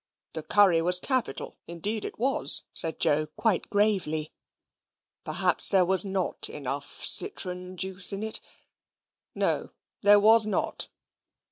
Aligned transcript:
"The 0.33 0.41
curry 0.41 0.81
was 0.81 0.97
capital; 0.99 1.59
indeed 1.67 2.03
it 2.05 2.17
was," 2.17 2.63
said 2.73 2.99
Joe, 2.99 3.27
quite 3.27 3.69
gravely. 3.69 4.33
"Perhaps 5.23 5.69
there 5.69 5.85
was 5.85 6.03
NOT 6.03 6.49
enough 6.49 7.05
citron 7.05 7.77
juice 7.77 8.11
in 8.11 8.23
it 8.23 8.41
no, 9.35 9.69
there 10.01 10.19
was 10.19 10.47
NOT." 10.47 10.87